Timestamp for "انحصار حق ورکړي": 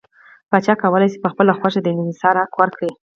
1.95-2.91